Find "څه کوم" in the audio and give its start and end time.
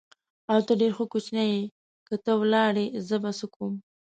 3.39-3.73